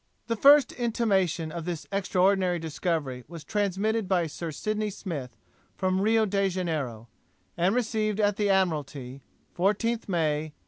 [0.25, 5.37] The first intimation of this extraordinary discovery was transmitted by Sir Sydney Smith
[5.75, 7.07] from Rio de Janeiro,
[7.55, 9.21] and received at the Admiralty,
[9.55, 10.53] 14th May, 1809.